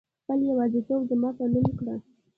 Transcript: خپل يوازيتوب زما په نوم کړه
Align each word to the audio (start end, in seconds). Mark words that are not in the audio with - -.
خپل 0.21 0.39
يوازيتوب 0.49 1.01
زما 1.11 1.29
په 1.37 1.43
نوم 1.53 1.67
کړه 1.79 1.95